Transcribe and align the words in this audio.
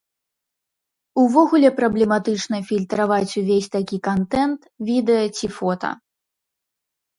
Увогуле 1.23 1.69
праблематычна 1.79 2.57
фільтраваць 2.71 3.37
увесь 3.43 3.69
такі 3.77 3.97
кантэнт, 4.09 4.61
відэа 4.91 5.25
ці 5.37 5.47
фота. 5.61 5.95